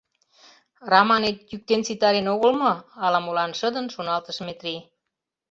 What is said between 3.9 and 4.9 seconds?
шоналтыш Метрий.